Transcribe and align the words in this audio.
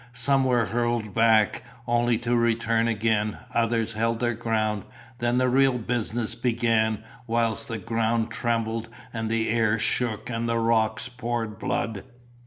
Some 0.13 0.45
were 0.45 0.65
hurled 0.65 1.13
back, 1.13 1.61
only 1.85 2.17
to 2.25 2.35
return 2.35 2.87
again, 2.87 3.37
others 3.53 3.93
held 3.93 4.19
their 4.19 4.33
ground. 4.33 4.81
Then 5.19 5.37
the 5.37 5.47
real 5.47 5.77
business 5.77 6.33
began 6.33 7.03
whilst 7.27 7.67
the 7.67 7.77
ground 7.77 8.31
trembled 8.31 8.89
and 9.13 9.29
the 9.29 9.47
air 9.49 9.77
shook 9.77 10.27
and 10.27 10.49
the 10.49 10.57
rocks 10.57 11.07
poured 11.07 11.59
blood. 11.59 12.03